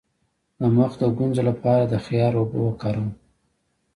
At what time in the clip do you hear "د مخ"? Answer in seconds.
0.59-0.91